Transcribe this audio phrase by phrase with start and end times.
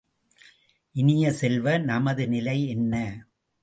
[0.95, 2.93] இனிய செல்வ, நமது நிலை என்ன?